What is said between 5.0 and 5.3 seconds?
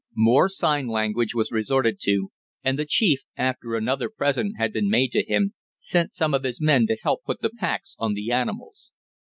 to